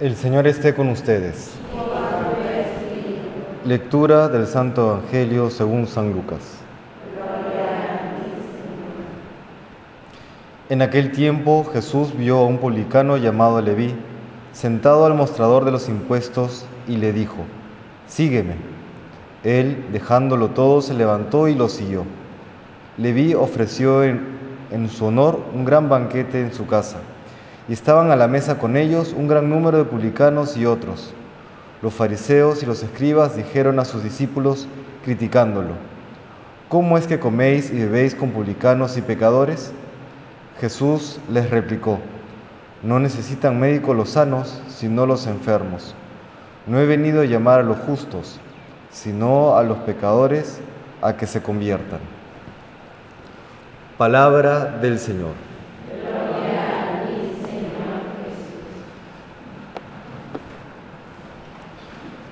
[0.00, 1.50] El Señor esté con ustedes.
[3.64, 6.38] Lectura del Santo Evangelio según San Lucas.
[10.68, 13.92] En aquel tiempo Jesús vio a un publicano llamado Leví
[14.52, 17.38] sentado al mostrador de los impuestos y le dijo,
[18.06, 18.54] Sígueme.
[19.42, 22.04] Él, dejándolo todo, se levantó y lo siguió.
[22.98, 24.20] Leví ofreció en,
[24.70, 26.98] en su honor un gran banquete en su casa
[27.68, 31.12] y estaban a la mesa con ellos un gran número de publicanos y otros.
[31.82, 34.66] Los fariseos y los escribas dijeron a sus discípulos,
[35.04, 35.74] criticándolo,
[36.68, 39.72] ¿cómo es que coméis y bebéis con publicanos y pecadores?
[40.60, 42.00] Jesús les replicó,
[42.82, 45.94] no necesitan médicos los sanos, sino los enfermos.
[46.66, 48.40] No he venido a llamar a los justos,
[48.90, 50.60] sino a los pecadores
[51.02, 52.00] a que se conviertan.
[53.96, 55.47] Palabra del Señor.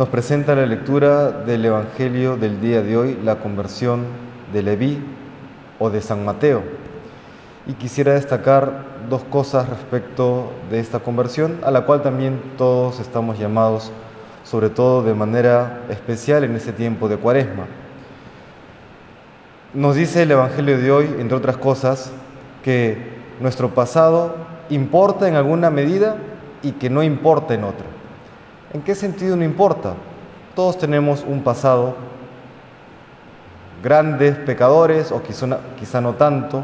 [0.00, 4.06] Nos presenta la lectura del Evangelio del día de hoy, la conversión
[4.50, 4.98] de Leví
[5.78, 6.62] o de San Mateo.
[7.66, 13.38] Y quisiera destacar dos cosas respecto de esta conversión, a la cual también todos estamos
[13.38, 13.92] llamados,
[14.42, 17.66] sobre todo de manera especial en este tiempo de Cuaresma.
[19.74, 22.10] Nos dice el Evangelio de hoy, entre otras cosas,
[22.62, 22.96] que
[23.38, 24.34] nuestro pasado
[24.70, 26.16] importa en alguna medida
[26.62, 27.99] y que no importa en otra.
[28.72, 29.94] ¿En qué sentido no importa?
[30.54, 31.96] Todos tenemos un pasado,
[33.82, 36.62] grandes pecadores o quizá, no tanto,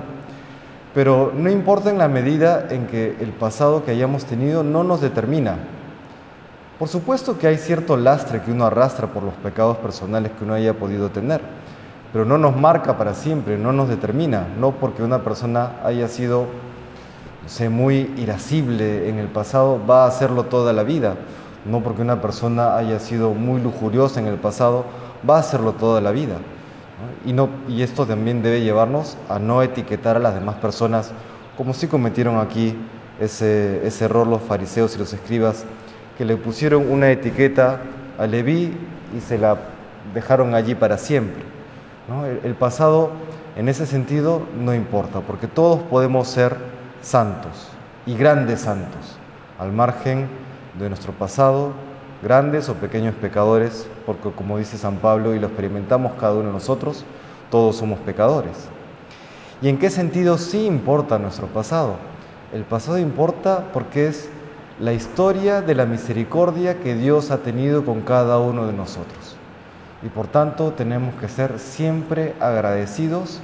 [0.94, 5.00] pero no importa en la medida en que el pasado que hayamos tenido no nos
[5.00, 5.56] determina.
[6.78, 10.54] Por supuesto que hay cierto lastre que uno arrastra por los pecados personales que uno
[10.54, 11.40] haya podido tener,
[12.12, 16.46] pero no nos marca para siempre, no nos determina, no porque una persona haya sido,
[17.46, 21.16] sé, muy irascible en el pasado, va a hacerlo toda la vida
[21.68, 24.84] no porque una persona haya sido muy lujuriosa en el pasado,
[25.28, 26.36] va a hacerlo toda la vida.
[27.24, 31.12] Y, no, y esto también debe llevarnos a no etiquetar a las demás personas
[31.56, 32.76] como si cometieron aquí
[33.20, 35.64] ese, ese error los fariseos y los escribas,
[36.18, 37.80] que le pusieron una etiqueta
[38.18, 38.76] a Leví
[39.16, 39.56] y se la
[40.14, 41.42] dejaron allí para siempre.
[42.24, 43.10] El, el pasado
[43.56, 46.56] en ese sentido no importa, porque todos podemos ser
[47.02, 47.68] santos
[48.04, 49.18] y grandes santos,
[49.58, 50.28] al margen
[50.78, 51.72] de nuestro pasado,
[52.22, 56.52] grandes o pequeños pecadores, porque como dice San Pablo, y lo experimentamos cada uno de
[56.52, 57.04] nosotros,
[57.50, 58.68] todos somos pecadores.
[59.62, 61.96] ¿Y en qué sentido sí importa nuestro pasado?
[62.52, 64.28] El pasado importa porque es
[64.78, 69.36] la historia de la misericordia que Dios ha tenido con cada uno de nosotros.
[70.02, 73.40] Y por tanto tenemos que ser siempre agradecidos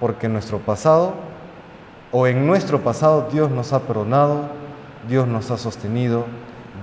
[0.00, 1.12] porque nuestro pasado
[2.10, 4.48] o en nuestro pasado Dios nos ha perdonado,
[5.06, 6.24] Dios nos ha sostenido,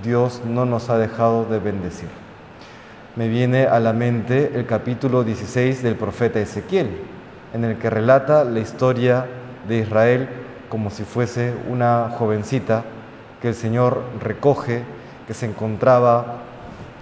[0.04, 2.10] Dios no nos ha dejado de bendecir.
[3.16, 6.90] Me viene a la mente el capítulo 16 del profeta Ezequiel,
[7.54, 9.26] en el que relata la historia
[9.68, 10.30] de Israel
[10.70, 12.84] como si fuese una jovencita
[13.42, 14.84] que el Señor recoge,
[15.28, 16.38] que se encontraba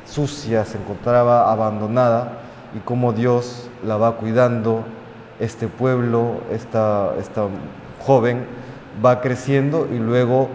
[0.06, 2.40] sucia, se encontraba abandonada,
[2.76, 4.84] y cómo Dios la va cuidando,
[5.40, 7.48] este pueblo, esta, esta
[8.00, 8.46] joven
[9.04, 10.50] va creciendo y luego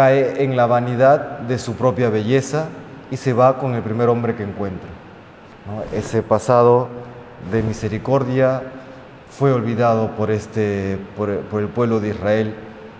[0.00, 2.68] cae en la vanidad de su propia belleza
[3.10, 4.88] y se va con el primer hombre que encuentra.
[5.94, 6.88] Ese pasado
[7.52, 8.62] de misericordia
[9.28, 12.54] fue olvidado por, este, por, el pueblo de Israel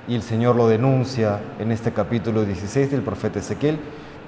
[0.09, 3.79] y el Señor lo denuncia en este capítulo 16 del profeta Ezequiel,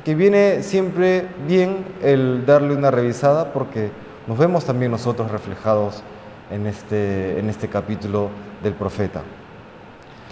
[0.02, 3.90] que viene siempre bien el darle una revisada porque
[4.26, 6.02] nos vemos también nosotros reflejados
[6.50, 8.30] en este, en este capítulo
[8.62, 9.20] del profeta.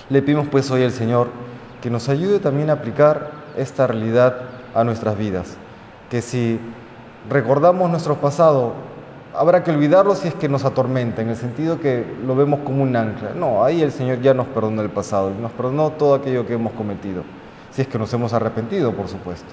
[0.09, 1.50] Le pedimos pues hoy al Señor
[1.81, 4.37] que nos ayude también a aplicar esta realidad
[4.75, 5.57] a nuestras vidas.
[6.11, 6.61] Que si
[7.29, 8.75] recordamos nuestro pasado,
[9.35, 12.83] habrá que olvidarlo si es que nos atormenta, en el sentido que lo vemos como
[12.83, 13.33] un ancla.
[13.35, 16.73] No, ahí el Señor ya nos perdonó el pasado, nos perdonó todo aquello que hemos
[16.73, 17.23] cometido,
[17.71, 19.53] si es que nos hemos arrepentido, por supuesto.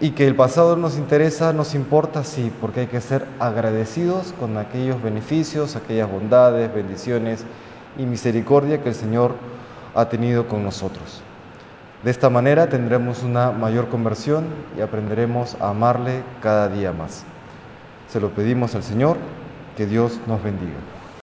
[0.00, 4.56] Y que el pasado nos interesa, nos importa, sí, porque hay que ser agradecidos con
[4.56, 7.44] aquellos beneficios, aquellas bondades, bendiciones
[7.96, 9.34] y misericordia que el Señor
[9.94, 11.22] ha tenido con nosotros.
[12.02, 14.46] De esta manera tendremos una mayor conversión
[14.76, 17.24] y aprenderemos a amarle cada día más.
[18.08, 19.16] Se lo pedimos al Señor,
[19.76, 20.78] que Dios nos bendiga.